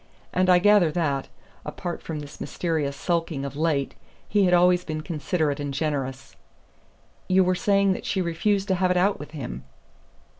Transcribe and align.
And 0.33 0.49
I 0.49 0.57
gather 0.57 0.91
that, 0.93 1.27
apart 1.63 2.01
from 2.01 2.21
this 2.21 2.41
mysterious 2.41 2.97
sulking 2.97 3.45
of 3.45 3.55
late, 3.55 3.93
he 4.27 4.45
had 4.45 4.53
always 4.55 4.83
been 4.83 5.01
considerate 5.01 5.59
and 5.59 5.71
generous." 5.71 6.35
"You 7.29 7.43
were 7.43 7.53
saying 7.53 7.91
that 7.93 8.07
she 8.07 8.19
refused 8.19 8.67
to 8.69 8.73
have 8.81 8.89
it 8.89 8.97
out 8.97 9.19
with 9.19 9.29
him." 9.29 9.63